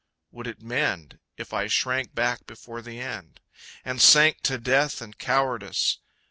[0.31, 3.39] Would it mend If I shrank back before the end?
[3.85, 5.99] And sank to death and cowardice?